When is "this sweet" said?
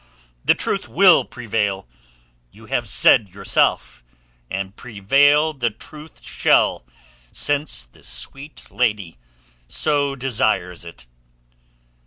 7.85-8.63